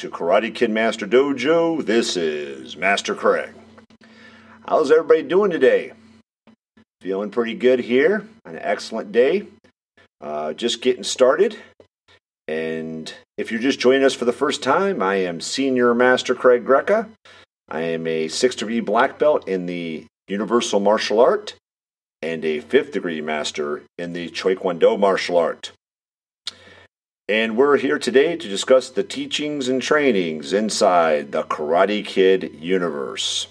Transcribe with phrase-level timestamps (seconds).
[0.00, 1.84] to Karate Kid Master Dojo.
[1.84, 3.50] This is Master Craig.
[4.66, 5.92] How's everybody doing today?
[7.02, 8.26] Feeling pretty good here.
[8.46, 9.48] An excellent day.
[10.18, 11.58] Uh, just getting started.
[12.48, 16.64] And if you're just joining us for the first time, I am Senior Master Craig
[16.64, 17.10] Greca.
[17.68, 21.56] I am a sixth degree black belt in the Universal Martial Art
[22.22, 25.72] and a fifth degree master in the Choi Kwang Do martial art.
[27.30, 33.46] And we're here today to discuss the teachings and trainings inside the Karate Kid universe.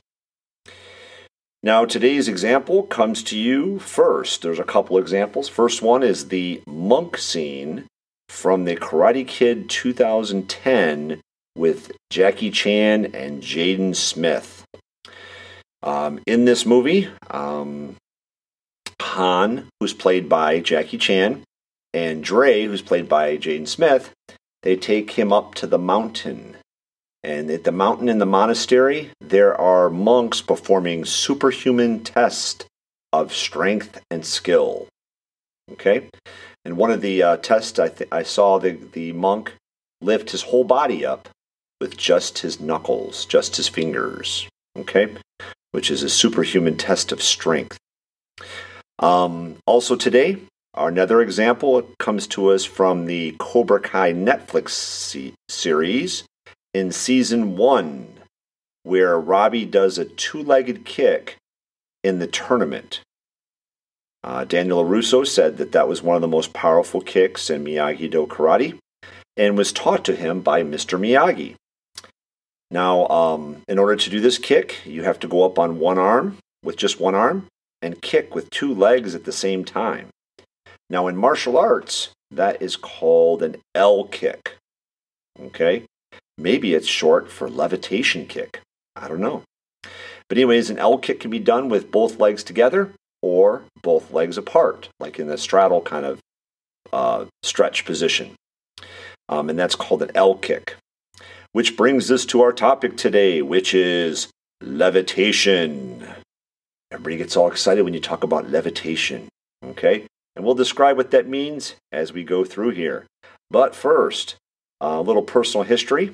[1.64, 4.42] Now, today's example comes to you first.
[4.42, 5.48] There's a couple examples.
[5.48, 7.86] First one is the monk scene
[8.28, 11.22] from the Karate Kid 2010
[11.56, 14.66] with Jackie Chan and Jaden Smith.
[15.82, 17.96] Um, in this movie, um,
[19.02, 21.46] Han, who's played by Jackie Chan,
[21.94, 24.12] and Dre, who's played by Jaden Smith,
[24.64, 26.58] they take him up to the mountain.
[27.24, 32.66] And at the mountain in the monastery, there are monks performing superhuman tests
[33.12, 34.88] of strength and skill.
[35.72, 36.10] Okay?
[36.64, 39.54] And one of the uh, tests, I, th- I saw the, the monk
[40.02, 41.30] lift his whole body up
[41.82, 44.48] with just his knuckles, just his fingers.
[44.78, 45.16] Okay?
[45.72, 47.78] Which is a superhuman test of strength.
[49.00, 50.38] Um, also, today,
[50.74, 56.24] Another example comes to us from the Cobra Kai Netflix se- series
[56.74, 58.08] in season one,
[58.84, 61.38] where Robbie does a two legged kick
[62.04, 63.02] in the tournament.
[64.24, 68.10] Uh, Daniel LaRusso said that that was one of the most powerful kicks in Miyagi
[68.10, 68.78] Do karate
[69.38, 71.00] and was taught to him by Mr.
[71.00, 71.56] Miyagi.
[72.70, 75.98] Now, um, in order to do this kick, you have to go up on one
[75.98, 77.48] arm with just one arm
[77.82, 80.10] and kick with two legs at the same time.
[80.90, 84.56] Now, in martial arts, that is called an L kick.
[85.40, 85.86] Okay?
[86.38, 88.62] Maybe it's short for levitation kick.
[88.96, 89.44] I don't know.
[90.28, 92.92] But, anyways, an L kick can be done with both legs together
[93.22, 96.20] or both legs apart, like in the straddle kind of
[96.94, 98.36] uh, stretch position.
[99.28, 100.76] Um, and that's called an L kick.
[101.52, 104.30] Which brings us to our topic today, which is
[104.62, 106.08] levitation.
[106.92, 109.30] Everybody gets all excited when you talk about levitation.
[109.64, 110.06] Okay?
[110.40, 113.06] And we'll describe what that means as we go through here.
[113.52, 114.38] But first,
[114.80, 116.14] a little personal history.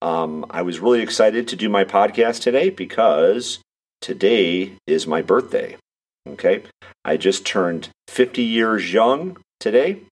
[0.00, 3.58] Um, I was really excited to do my podcast today because
[4.00, 5.76] today is my birthday.
[6.28, 6.62] Okay.
[7.04, 10.02] I just turned 50 years young today.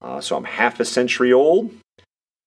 [0.00, 1.74] Uh, so I'm half a century old.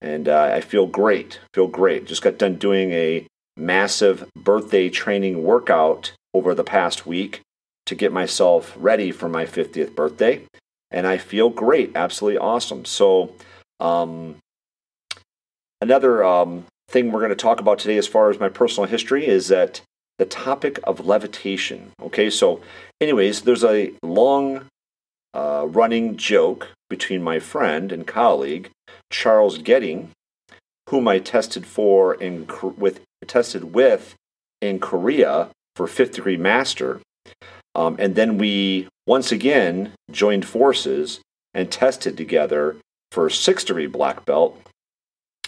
[0.02, 1.40] And uh, I feel great.
[1.54, 2.08] Feel great.
[2.08, 7.42] Just got done doing a massive birthday training workout over the past week
[7.90, 10.44] to get myself ready for my 50th birthday.
[10.92, 12.86] And I feel great, absolutely awesome.
[12.86, 13.34] So,
[13.80, 14.36] um,
[15.82, 19.26] another um, thing we're going to talk about today, as far as my personal history,
[19.28, 19.82] is that
[20.20, 21.92] the topic of levitation.
[22.02, 22.62] Okay, so,
[23.02, 24.66] anyways, there's a long
[25.34, 28.70] uh, running joke between my friend and colleague,
[29.12, 30.12] Charles Getting,
[30.90, 32.48] whom I tested for in
[32.78, 34.14] with tested with
[34.62, 37.00] in Korea for fifth degree master.
[37.76, 41.20] Um, and then we once again joined forces
[41.54, 42.78] and tested together
[43.12, 44.60] for sixth degree black belt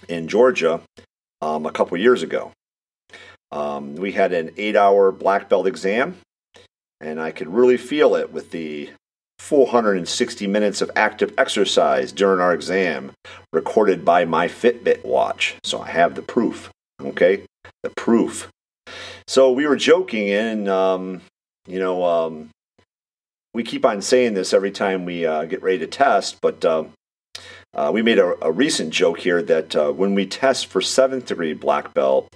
[0.08, 0.81] in Georgia
[1.42, 2.52] um, a couple years ago.
[3.52, 6.18] Um, we had an eight hour black belt exam,
[7.00, 8.92] and I could really feel it with the
[9.40, 13.12] 460 minutes of active exercise during our exam
[13.52, 15.56] recorded by my Fitbit watch.
[15.64, 16.69] So I have the proof.
[17.01, 17.44] Okay,
[17.84, 18.50] the proof.
[19.28, 21.22] So we were joking, and um,
[21.68, 22.50] you know, um,
[23.54, 26.86] we keep on saying this every time we uh, get ready to test, but uh,
[27.74, 31.28] uh, we made a, a, recent joke here that uh, when we test for seventh
[31.28, 32.28] degree black belt,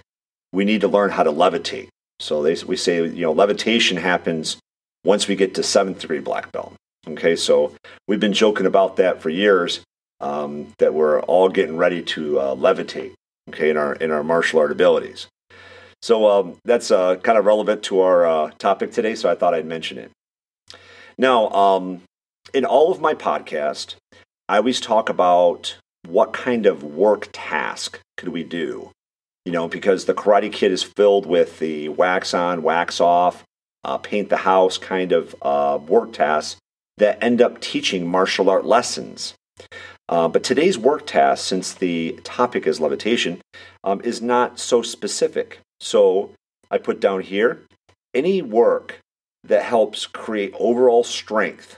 [0.54, 1.90] we need to learn how to levitate.
[2.20, 4.58] So they, we say, you know, levitation happens
[5.04, 6.74] once we get to seventh degree black belt.
[7.08, 7.74] Okay, so
[8.08, 9.82] we've been joking about that for years.
[10.22, 13.14] Um, that we're all getting ready to uh, levitate.
[13.50, 15.28] Okay, in our in our martial art abilities.
[16.06, 19.56] So um, that's uh, kind of relevant to our uh, topic today, so I thought
[19.56, 20.12] I'd mention it.
[21.18, 22.04] Now, um,
[22.54, 23.96] in all of my podcast,
[24.48, 28.92] I always talk about what kind of work task could we do.
[29.46, 33.44] You know, because the Karate Kid is filled with the wax on, wax off,
[33.84, 36.62] uh, paint the house kind of uh, work tasks
[37.00, 39.34] that end up teaching martial art lessons.
[40.08, 43.42] Uh, but today's work task, since the topic is levitation,
[43.84, 45.62] um, is not so specific.
[45.86, 46.32] So
[46.72, 47.62] I put down here
[48.12, 49.02] any work
[49.44, 51.78] that helps create overall strength,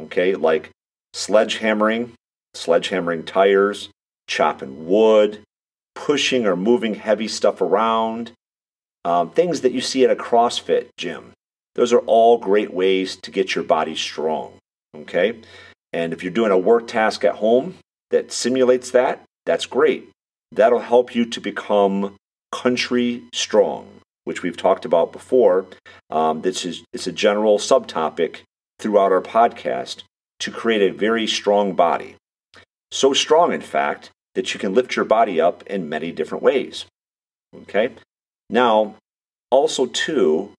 [0.00, 0.70] okay, like
[1.12, 2.12] sledgehammering,
[2.54, 3.88] sledgehammering tires,
[4.28, 5.40] chopping wood,
[5.96, 8.30] pushing or moving heavy stuff around,
[9.04, 11.32] um, things that you see at a CrossFit gym.
[11.74, 14.52] Those are all great ways to get your body strong.
[14.94, 15.40] Okay.
[15.92, 17.74] And if you're doing a work task at home
[18.10, 20.10] that simulates that, that's great.
[20.52, 22.14] That'll help you to become
[22.52, 23.88] country strong,
[24.24, 25.66] which we've talked about before.
[26.10, 28.38] Um, this is it's a general subtopic
[28.78, 30.02] throughout our podcast
[30.40, 32.16] to create a very strong body.
[32.90, 36.84] So strong, in fact, that you can lift your body up in many different ways.
[37.54, 37.90] Okay?
[38.48, 38.94] Now,
[39.50, 40.52] also, too,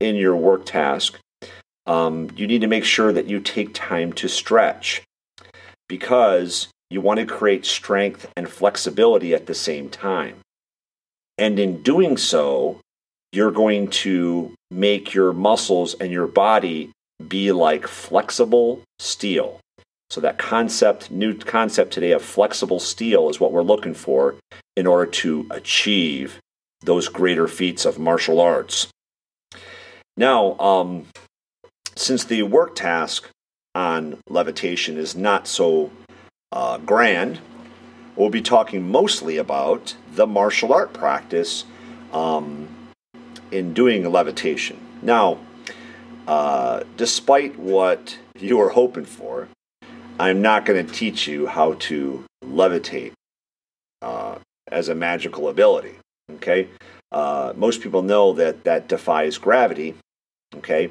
[0.00, 1.18] in your work task,
[1.86, 5.02] um, you need to make sure that you take time to stretch
[5.88, 10.36] because you want to create strength and flexibility at the same time.
[11.38, 12.80] And in doing so,
[13.32, 16.90] you're going to make your muscles and your body
[17.26, 19.60] be like flexible steel.
[20.10, 24.36] So that concept, new concept today of flexible steel is what we're looking for
[24.76, 26.38] in order to achieve
[26.82, 28.88] those greater feats of martial arts.
[30.16, 31.06] Now, um,
[31.96, 33.28] since the work task
[33.74, 35.90] on levitation is not so
[36.52, 37.40] uh, grand,
[38.16, 41.64] we'll be talking mostly about the martial art practice
[42.12, 42.68] um,
[43.50, 44.78] in doing levitation.
[45.02, 45.38] Now,
[46.26, 49.48] uh, despite what you were hoping for,
[50.18, 53.12] I'm not going to teach you how to levitate
[54.00, 54.38] uh,
[54.70, 55.96] as a magical ability.
[56.34, 56.68] Okay,
[57.12, 59.94] uh, most people know that that defies gravity.
[60.56, 60.90] Okay,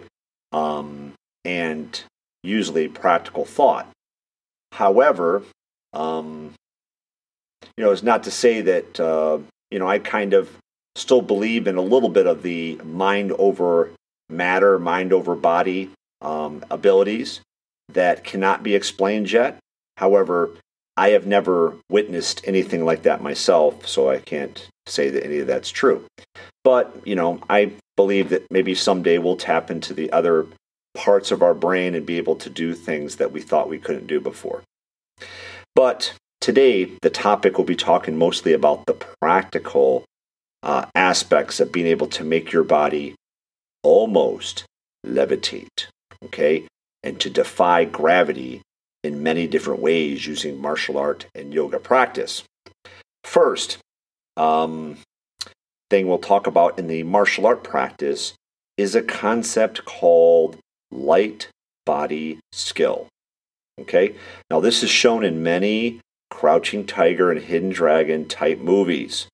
[0.52, 1.14] um,
[1.46, 2.04] and
[2.44, 3.90] usually practical thought.
[4.74, 5.44] However,
[5.94, 6.54] um,
[7.78, 9.40] you know, it's not to say that uh,
[9.72, 10.50] you know I kind of
[10.96, 13.92] still believe in a little bit of the mind over
[14.30, 15.90] matter, mind over body
[16.22, 17.42] um, abilities
[17.90, 19.58] that cannot be explained yet.
[19.98, 20.52] However,
[20.96, 25.48] I have never witnessed anything like that myself, so I can't say that any of
[25.48, 26.06] that's true.
[26.64, 30.48] But, you know, I believe that maybe someday we'll tap into the other
[30.96, 34.08] parts of our brain and be able to do things that we thought we couldn't
[34.08, 34.62] do before.
[35.76, 40.04] But today, the topic will be talking mostly about the practical
[40.62, 43.16] uh, aspects of being able to make your body
[43.82, 44.66] almost
[45.06, 45.86] levitate,
[46.26, 46.68] okay,
[47.02, 48.62] and to defy gravity
[49.06, 52.44] in many different ways using martial art and yoga practice.
[53.24, 53.78] First,
[54.36, 54.98] um,
[55.90, 58.34] thing we'll talk about in the martial art practice
[58.76, 60.58] is a concept called
[60.92, 61.48] light
[61.86, 63.08] body skill.
[63.80, 64.16] Okay,
[64.52, 66.02] now this is shown in many
[66.34, 69.28] Crouching Tiger and Hidden Dragon type movies.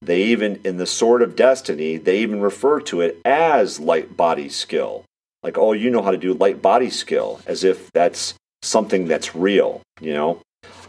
[0.00, 4.48] They even, in the Sword of Destiny, they even refer to it as light body
[4.48, 5.04] skill.
[5.42, 9.34] Like, oh, you know how to do light body skill, as if that's something that's
[9.34, 10.40] real, you know?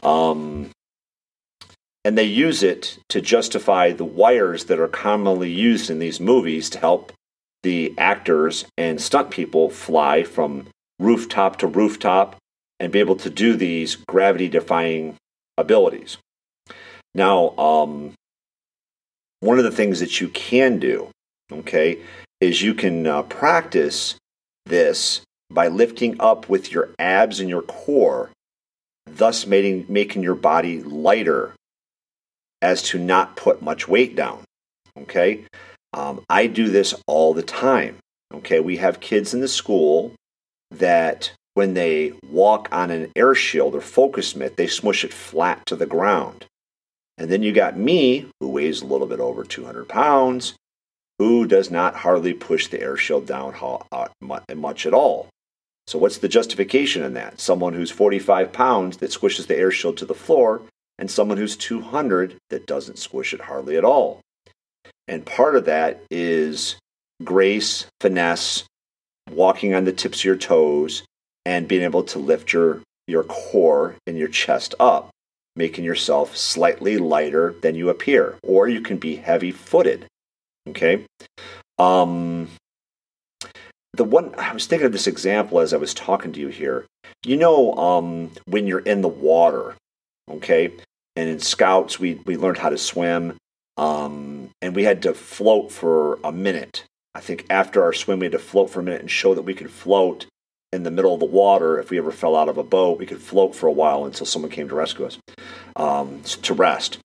[0.03, 0.69] Um,
[2.05, 6.69] and they use it to justify the wires that are commonly used in these movies
[6.69, 7.11] to help
[7.63, 10.67] the actors and stunt people fly from
[10.99, 12.37] rooftop to rooftop
[12.79, 15.17] and be able to do these gravity defying
[15.57, 16.17] abilities.
[17.13, 18.13] Now, um,
[19.41, 21.09] one of the things that you can do,
[21.51, 21.99] okay,
[22.39, 24.15] is you can uh, practice
[24.65, 28.29] this by lifting up with your abs and your core,
[29.05, 31.53] thus making, making your body lighter
[32.61, 34.43] as to not put much weight down.
[34.97, 35.45] Okay,
[35.93, 37.97] um, I do this all the time.
[38.33, 40.13] Okay, we have kids in the school
[40.69, 45.65] that when they walk on an air shield or focus mitt, they smush it flat
[45.65, 46.45] to the ground.
[47.17, 50.55] And then you got me, who weighs a little bit over 200 pounds,
[51.19, 53.53] who does not hardly push the air shield down
[53.91, 55.27] uh, much at all.
[55.87, 57.39] So, what's the justification in that?
[57.39, 60.61] Someone who's 45 pounds that squishes the air shield to the floor,
[60.97, 64.21] and someone who's 200 that doesn't squish it hardly at all.
[65.07, 66.77] And part of that is
[67.23, 68.63] grace, finesse,
[69.29, 71.03] walking on the tips of your toes,
[71.45, 75.11] and being able to lift your, your core and your chest up
[75.55, 80.05] making yourself slightly lighter than you appear, or you can be heavy footed.
[80.69, 81.05] Okay.
[81.77, 82.49] Um,
[83.93, 86.85] the one I was thinking of this example as I was talking to you here.
[87.25, 89.75] You know, um, when you're in the water,
[90.29, 90.71] okay,
[91.15, 93.37] and in scouts we we learned how to swim,
[93.77, 96.85] um, and we had to float for a minute.
[97.13, 99.41] I think after our swim we had to float for a minute and show that
[99.41, 100.27] we could float
[100.73, 103.05] in the middle of the water, if we ever fell out of a boat, we
[103.05, 105.17] could float for a while until someone came to rescue us
[105.75, 106.97] um, to rest.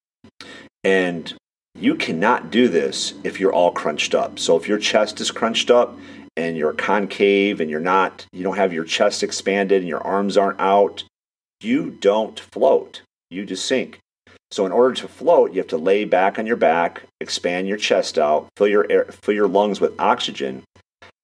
[0.84, 1.34] And
[1.74, 4.38] you cannot do this if you're all crunched up.
[4.38, 5.98] So if your chest is crunched up
[6.36, 10.36] and you're concave and you're not, you don't have your chest expanded and your arms
[10.36, 11.04] aren't out,
[11.60, 13.02] you don't float.
[13.30, 13.98] You just sink.
[14.52, 17.78] So in order to float, you have to lay back on your back, expand your
[17.78, 20.62] chest out, fill your air, fill your lungs with oxygen,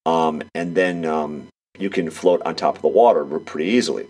[0.05, 4.07] um, and then um, you can float on top of the water pretty easily.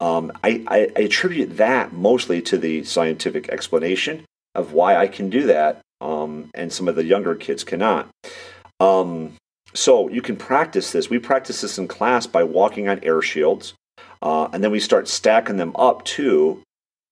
[0.00, 5.46] Um, I, I, attribute that mostly to the scientific explanation of why I can do
[5.46, 8.08] that, um, and some of the younger kids cannot.
[8.78, 9.34] Um,
[9.74, 11.10] so you can practice this.
[11.10, 13.74] We practice this in class by walking on air shields,
[14.22, 16.62] uh, and then we start stacking them up too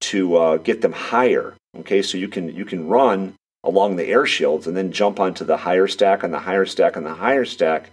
[0.03, 1.55] to uh, get them higher.
[1.79, 5.45] Okay, so you can you can run along the air shields and then jump onto
[5.45, 7.91] the higher stack and the higher stack and the higher stack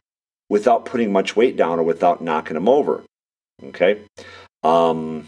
[0.49, 3.03] without putting much weight down or without knocking them over.
[3.63, 4.01] Okay,
[4.63, 5.27] um,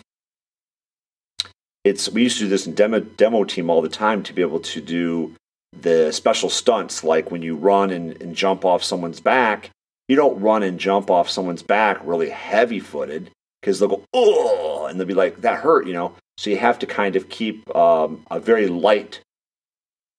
[1.83, 4.41] it's we used to do this in demo demo team all the time to be
[4.41, 5.33] able to do
[5.73, 9.69] the special stunts like when you run and, and jump off someone's back.
[10.07, 13.31] You don't run and jump off someone's back really heavy footed
[13.65, 16.77] because they'll go oh and they'll be like that hurt you know so you have
[16.79, 19.21] to kind of keep um, a very light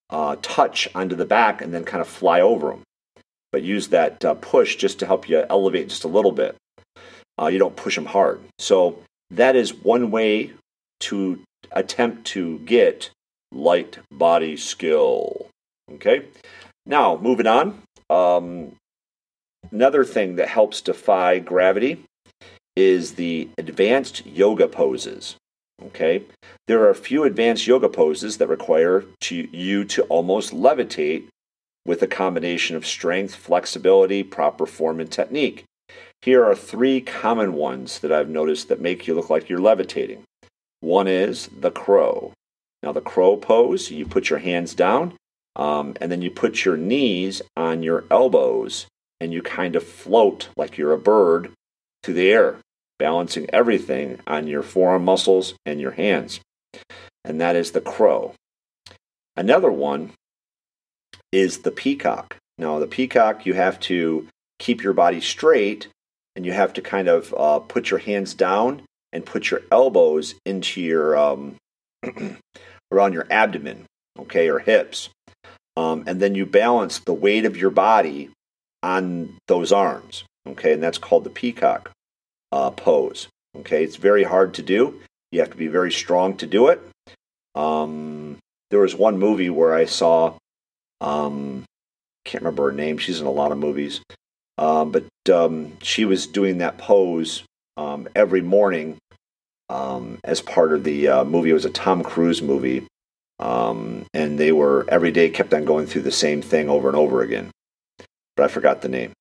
[0.09, 2.83] uh, touch onto the back and then kind of fly over them
[3.57, 6.55] but use that uh, push just to help you elevate just a little bit.
[7.41, 8.39] Uh, you don't push them hard.
[8.59, 8.99] So
[9.31, 10.53] that is one way
[10.99, 13.09] to attempt to get
[13.51, 15.47] light body skill.
[15.91, 16.25] Okay?
[16.85, 17.81] Now moving on.
[18.11, 18.75] Um,
[19.71, 22.03] another thing that helps defy gravity
[22.75, 25.35] is the advanced yoga poses.
[25.83, 26.23] Okay,
[26.67, 31.25] there are a few advanced yoga poses that require to, you to almost levitate
[31.87, 35.63] with a combination of strength, flexibility, proper form, and technique.
[36.21, 40.23] Here are three common ones that I've noticed that make you look like you're levitating.
[40.81, 42.33] One is the crow.
[42.83, 45.13] Now, the crow pose, you put your hands down
[45.55, 48.85] um, and then you put your knees on your elbows
[49.19, 51.51] and you kind of float like you're a bird
[52.03, 52.57] through the air
[52.99, 56.39] balancing everything on your forearm muscles and your hands.
[57.23, 58.33] And that is the crow.
[59.35, 60.11] Another one
[61.37, 62.37] is the peacock.
[62.57, 64.27] Now, the peacock, you have to
[64.57, 65.87] keep your body straight
[66.35, 68.81] and you have to kind of uh, put your hands down
[69.13, 71.55] and put your elbows into your um,
[72.91, 73.85] around your abdomen,
[74.19, 75.09] okay, or hips.
[75.75, 78.31] Um, and then you balance the weight of your body
[78.81, 81.91] on those arms, okay, and that's called the peacock
[82.51, 83.27] uh, pose.
[83.55, 84.99] Okay, it's very hard to do.
[85.31, 86.81] You have to be very strong to do it.
[87.55, 88.37] Um,
[88.69, 90.35] there was one movie where I saw,
[91.01, 91.65] um,
[92.25, 92.97] can't remember her name.
[92.97, 94.01] She's in a lot of movies,
[94.57, 97.43] um, but um, she was doing that pose
[97.77, 98.97] um, every morning
[99.69, 101.51] um, as part of the uh, movie.
[101.51, 102.85] It was a Tom Cruise movie,
[103.39, 106.97] um, and they were every day kept on going through the same thing over and
[106.97, 107.51] over again.
[108.35, 109.13] But I forgot the name.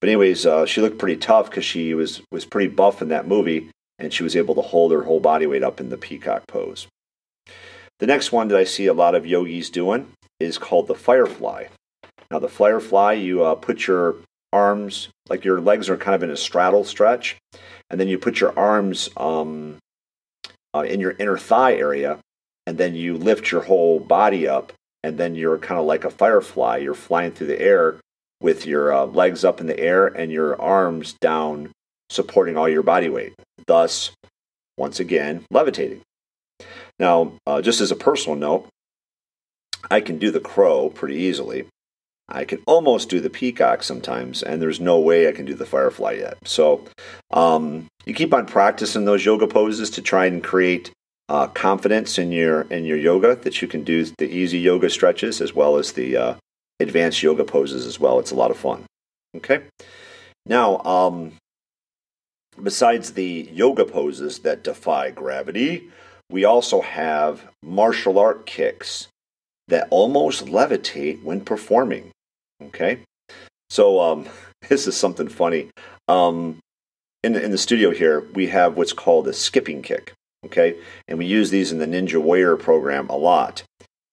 [0.00, 3.26] But anyways, uh, she looked pretty tough because she was was pretty buff in that
[3.26, 6.46] movie, and she was able to hold her whole body weight up in the peacock
[6.46, 6.86] pose.
[8.00, 10.08] The next one that I see a lot of yogis doing
[10.40, 11.66] is called the firefly.
[12.30, 14.16] Now, the firefly, you uh, put your
[14.52, 17.36] arms like your legs are kind of in a straddle stretch,
[17.90, 19.76] and then you put your arms um,
[20.74, 22.18] uh, in your inner thigh area,
[22.66, 24.72] and then you lift your whole body up,
[25.02, 26.78] and then you're kind of like a firefly.
[26.78, 27.96] You're flying through the air
[28.40, 31.72] with your uh, legs up in the air and your arms down,
[32.10, 33.34] supporting all your body weight.
[33.66, 34.10] Thus,
[34.76, 36.02] once again, levitating.
[36.98, 38.68] Now, uh, just as a personal note,
[39.90, 41.66] I can do the crow pretty easily.
[42.28, 45.66] I can almost do the peacock sometimes, and there's no way I can do the
[45.66, 46.38] firefly yet.
[46.44, 46.86] So,
[47.30, 50.90] um, you keep on practicing those yoga poses to try and create
[51.28, 55.40] uh, confidence in your in your yoga that you can do the easy yoga stretches
[55.40, 56.34] as well as the uh,
[56.80, 58.18] advanced yoga poses as well.
[58.18, 58.84] It's a lot of fun.
[59.36, 59.62] Okay.
[60.46, 61.32] Now, um,
[62.62, 65.88] besides the yoga poses that defy gravity,
[66.30, 69.08] we also have martial art kicks
[69.68, 72.10] that almost levitate when performing.
[72.62, 73.00] Okay.
[73.70, 74.26] So, um,
[74.68, 75.70] this is something funny.
[76.08, 76.58] Um,
[77.22, 80.12] in, the, in the studio here, we have what's called a skipping kick.
[80.44, 80.76] Okay.
[81.08, 83.62] And we use these in the Ninja Warrior program a lot.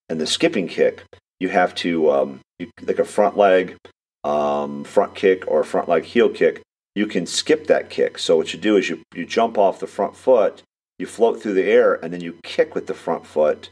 [0.10, 1.04] And the skipping kick,
[1.40, 3.78] you have to um, you, like a front leg
[4.24, 6.62] um, front kick or a front leg heel kick,
[6.96, 8.18] you can skip that kick.
[8.18, 10.62] So what you do is you, you jump off the front foot,
[11.00, 13.70] you float through the air, and then you kick with the front foot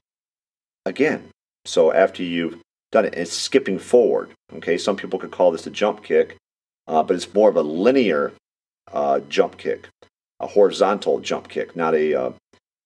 [0.85, 1.29] again.
[1.69, 2.59] So after you've
[2.91, 4.31] done it, it's skipping forward.
[4.53, 6.35] Okay, some people could call this a jump kick,
[6.87, 8.33] uh, but it's more of a linear
[8.91, 9.87] uh, jump kick,
[10.39, 12.31] a horizontal jump kick, not a uh,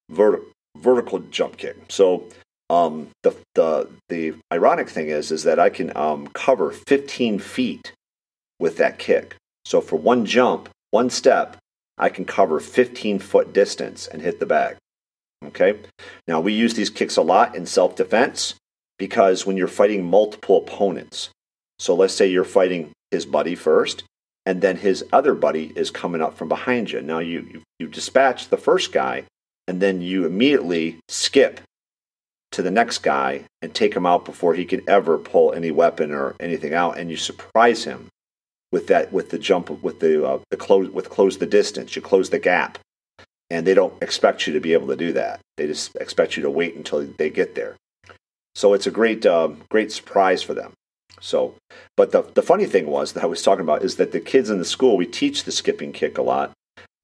[0.09, 1.77] vertical vertical jump kick.
[1.89, 2.27] So
[2.69, 7.93] um, the, the, the ironic thing is, is that I can um, cover 15 feet
[8.59, 9.35] with that kick.
[9.65, 11.57] So for one jump, one step,
[11.99, 14.77] I can cover 15 foot distance and hit the bag.
[15.45, 15.77] Okay.
[16.27, 18.55] Now we use these kicks a lot in self defense
[18.97, 21.29] because when you're fighting multiple opponents,
[21.79, 24.03] so let's say you're fighting his buddy first,
[24.45, 27.01] and then his other buddy is coming up from behind you.
[27.01, 29.23] Now you, you, you dispatch the first guy,
[29.67, 31.61] and then you immediately skip
[32.51, 36.11] to the next guy and take him out before he can ever pull any weapon
[36.11, 38.09] or anything out, and you surprise him
[38.71, 41.95] with that with the jump with the uh, the close with close the distance.
[41.95, 42.77] You close the gap,
[43.49, 45.39] and they don't expect you to be able to do that.
[45.57, 47.75] They just expect you to wait until they get there.
[48.55, 50.73] So it's a great uh, great surprise for them.
[51.19, 51.55] So,
[51.95, 54.49] but the the funny thing was that I was talking about is that the kids
[54.49, 56.51] in the school we teach the skipping kick a lot,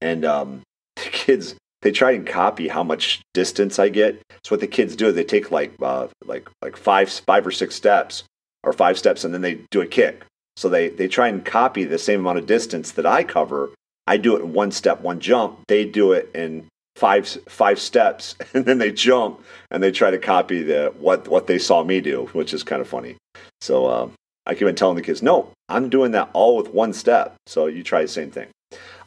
[0.00, 0.62] and um,
[0.96, 4.20] the kids they try and copy how much distance I get.
[4.44, 7.74] So what the kids do, they take like uh, like like five five or six
[7.74, 8.24] steps
[8.62, 10.24] or five steps, and then they do a kick.
[10.56, 13.70] So they they try and copy the same amount of distance that I cover.
[14.06, 15.60] I do it in one step, one jump.
[15.68, 16.66] They do it in
[17.00, 21.46] five five steps, and then they jump and they try to copy the what what
[21.46, 23.16] they saw me do, which is kind of funny.
[23.60, 24.08] So uh,
[24.46, 27.34] I keep on telling the kids, no, I'm doing that all with one step.
[27.46, 28.48] So you try the same thing.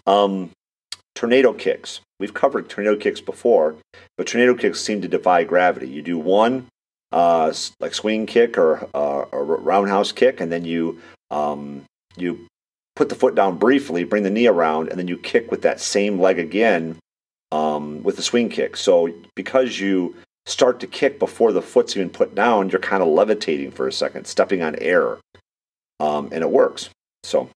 [0.07, 0.49] Um,
[1.15, 2.01] tornado kicks.
[2.19, 3.75] We've covered tornado kicks before,
[4.17, 5.87] but tornado kicks seem to defy gravity.
[5.87, 6.67] You do one,
[7.11, 11.83] uh, like swing kick or uh, a roundhouse kick, and then you um,
[12.15, 12.47] you
[12.95, 15.79] put the foot down briefly, bring the knee around, and then you kick with that
[15.79, 16.97] same leg again
[17.53, 18.75] um, with the swing kick.
[18.75, 20.15] So because you
[20.47, 23.93] start to kick before the foot's even put down, you're kind of levitating for a
[23.93, 25.17] second, stepping on air,
[25.99, 26.89] um, and it works.
[27.23, 27.49] So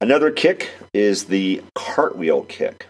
[0.00, 2.86] another kick is the cartwheel kick.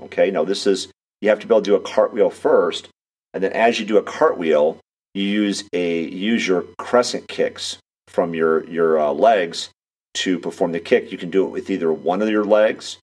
[0.00, 0.88] Okay, now this is
[1.20, 2.88] you have to be able to do a cartwheel first,
[3.34, 4.78] and then as you do a cartwheel,
[5.12, 9.70] you use a use your crescent kicks from your your uh, legs
[10.14, 11.10] to perform the kick.
[11.10, 12.98] You can do it with either one of your legs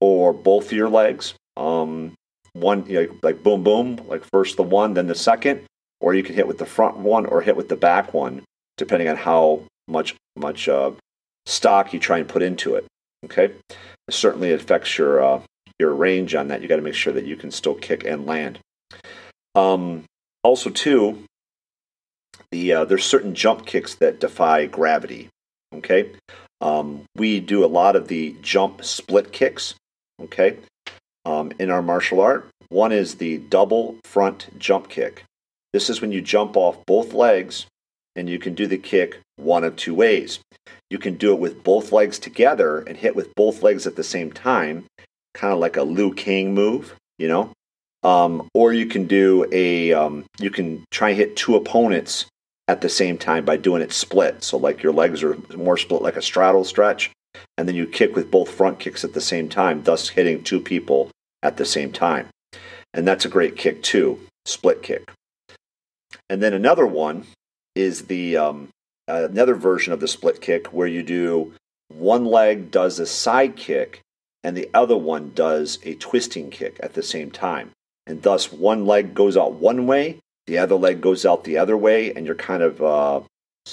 [0.00, 1.34] or both of your legs.
[1.56, 2.14] Um,
[2.52, 5.62] one you know, like boom boom, like first the one, then the second,
[6.00, 8.42] or you can hit with the front one or hit with the back one,
[8.76, 10.92] depending on how much much uh,
[11.44, 12.86] stock you try and put into it.
[13.24, 15.42] Okay, it certainly affects your uh,
[15.78, 16.62] your range on that.
[16.62, 18.58] You got to make sure that you can still kick and land.
[19.54, 20.04] Um,
[20.42, 21.24] also, too,
[22.50, 25.28] the uh, there's certain jump kicks that defy gravity.
[25.74, 26.12] Okay,
[26.60, 29.74] um, we do a lot of the jump split kicks.
[30.22, 30.58] Okay,
[31.26, 35.24] um, in our martial art, one is the double front jump kick.
[35.72, 37.66] This is when you jump off both legs
[38.14, 40.38] and you can do the kick one of two ways.
[40.88, 44.04] You can do it with both legs together and hit with both legs at the
[44.04, 44.86] same time,
[45.34, 47.50] kind of like a Liu Kang move, you know.
[48.02, 52.26] Um, or you can do a um, you can try and hit two opponents
[52.68, 54.44] at the same time by doing it split.
[54.44, 57.10] So like your legs are more split like a straddle stretch,
[57.58, 60.60] and then you kick with both front kicks at the same time, thus hitting two
[60.60, 61.10] people
[61.42, 62.28] at the same time.
[62.94, 65.10] And that's a great kick too, split kick.
[66.28, 67.26] And then another one
[67.74, 68.68] is the um,
[69.06, 71.52] another version of the split kick where you do
[71.88, 74.00] one leg does a side kick
[74.42, 77.70] and the other one does a twisting kick at the same time.
[78.06, 81.76] And thus, one leg goes out one way, the other leg goes out the other
[81.76, 83.20] way, and you're kind of uh,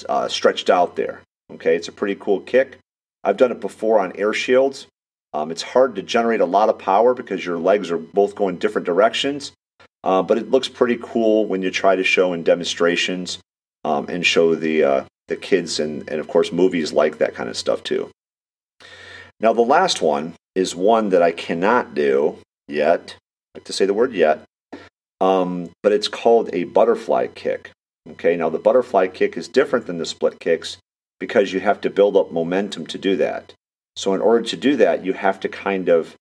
[0.10, 1.22] uh, stretched out there.
[1.52, 2.80] Okay, it's a pretty cool kick.
[3.24, 4.88] I've done it before on air shields.
[5.34, 8.58] Um, it's hard to generate a lot of power because your legs are both going
[8.58, 9.52] different directions,
[10.04, 13.40] uh, but it looks pretty cool when you try to show in demonstrations
[13.84, 17.50] um, and show the uh, the kids and, and of course movies like that kind
[17.50, 18.10] of stuff too.
[19.40, 23.16] Now the last one is one that I cannot do yet.
[23.56, 24.44] I like to say the word yet,
[25.20, 27.72] um, but it's called a butterfly kick.
[28.12, 30.78] Okay, now the butterfly kick is different than the split kicks
[31.20, 33.54] because you have to build up momentum to do that.
[33.96, 36.16] So in order to do that, you have to kind of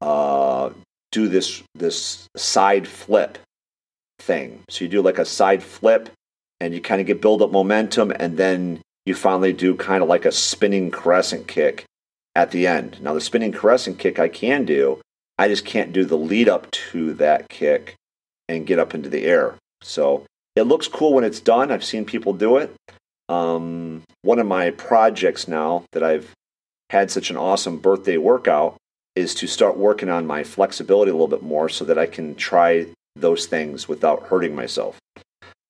[0.00, 0.70] uh,
[1.12, 3.38] do this this side flip
[4.18, 4.60] thing.
[4.68, 6.08] So you do like a side flip,
[6.60, 10.08] and you kind of get build up momentum, and then you finally do kind of
[10.08, 11.84] like a spinning crescent kick
[12.34, 13.02] at the end.
[13.02, 15.00] Now, the spinning crescent kick I can do,
[15.38, 17.96] I just can't do the lead up to that kick
[18.48, 19.54] and get up into the air.
[19.82, 21.70] So it looks cool when it's done.
[21.70, 22.74] I've seen people do it.
[23.28, 26.30] Um, one of my projects now that I've
[26.90, 28.76] had such an awesome birthday workout
[29.14, 32.34] is to start working on my flexibility a little bit more so that I can
[32.34, 34.98] try those things without hurting myself.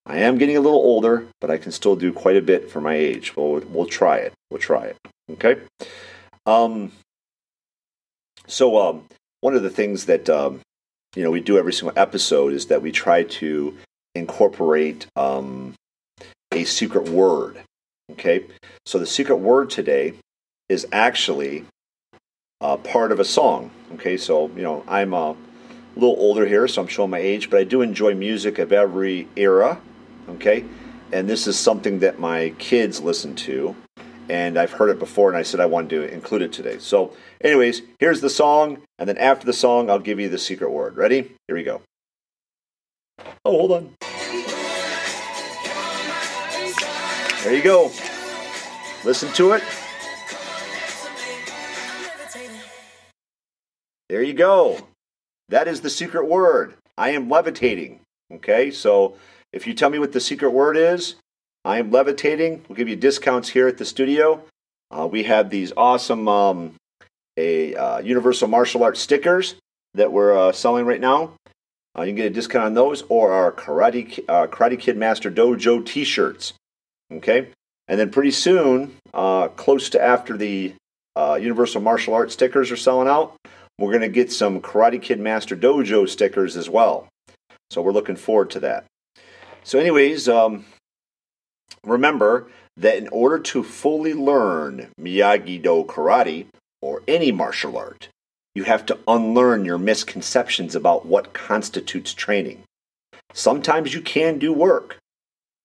[0.06, 2.80] I am getting a little older, but I can still do quite a bit for
[2.80, 3.37] my age.
[3.37, 4.33] We'll, we'll try it.
[4.50, 4.96] We'll try it.
[5.33, 5.56] Okay.
[6.46, 6.92] Um,
[8.46, 9.04] so um,
[9.42, 10.61] one of the things that um,
[11.14, 13.76] you know we do every single episode is that we try to
[14.14, 15.74] incorporate um,
[16.52, 17.61] a secret word.
[18.12, 18.46] Okay,
[18.85, 20.14] so the secret word today
[20.70, 21.64] is actually
[22.61, 23.70] uh, part of a song.
[23.94, 25.37] Okay, so you know I'm a
[25.96, 28.72] a little older here, so I'm showing my age, but I do enjoy music of
[28.72, 29.80] every era.
[30.28, 30.64] Okay,
[31.12, 33.74] and this is something that my kids listen to,
[34.28, 36.78] and I've heard it before, and I said I wanted to include it today.
[36.78, 40.70] So, anyways, here's the song, and then after the song, I'll give you the secret
[40.70, 40.96] word.
[40.96, 41.33] Ready?
[41.48, 41.83] Here we go.
[43.44, 43.94] Oh, hold on.
[47.42, 47.90] There you go.
[49.02, 49.64] Listen to it.
[54.11, 54.88] There you go.
[55.51, 56.75] That is the secret word.
[56.99, 58.01] I am levitating.
[58.33, 59.14] Okay, so
[59.53, 61.14] if you tell me what the secret word is,
[61.64, 62.64] I am levitating.
[62.68, 64.42] We'll give you discounts here at the studio.
[64.90, 66.75] Uh, we have these awesome um,
[67.37, 69.55] a uh, Universal Martial Arts stickers
[69.94, 71.35] that we're uh, selling right now.
[71.96, 75.31] Uh, you can get a discount on those or our Karate, uh, Karate Kid Master
[75.31, 76.53] Dojo t-shirts.
[77.12, 77.51] Okay,
[77.87, 80.75] and then pretty soon, uh, close to after the
[81.16, 83.37] Universal Martial Arts stickers are selling out,
[83.80, 87.08] we're going to get some Karate Kid Master Dojo stickers as well.
[87.70, 88.84] So we're looking forward to that.
[89.64, 90.66] So, anyways, um,
[91.84, 96.46] remember that in order to fully learn Miyagi Do karate
[96.82, 98.08] or any martial art,
[98.54, 102.62] you have to unlearn your misconceptions about what constitutes training.
[103.32, 104.98] Sometimes you can do work.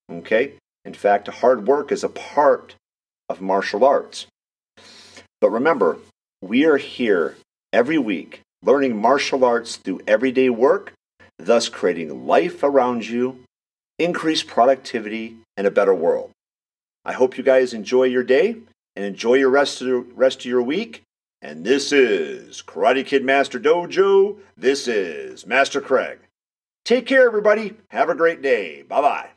[0.10, 0.54] Okay?
[0.86, 2.76] In fact, hard work is a part
[3.28, 4.28] of martial arts.
[5.42, 5.98] But remember,
[6.42, 7.36] we are here
[7.76, 10.94] every week, learning martial arts through everyday work,
[11.38, 13.38] thus creating life around you,
[14.00, 16.32] increased productivity, and a better world.
[17.04, 18.56] I hope you guys enjoy your day
[18.96, 21.02] and enjoy your rest of the rest of your week.
[21.42, 24.38] And this is Karate Kid Master Dojo.
[24.56, 26.20] This is Master Craig.
[26.86, 27.74] Take care, everybody.
[27.90, 28.84] Have a great day.
[28.84, 29.35] Bye bye.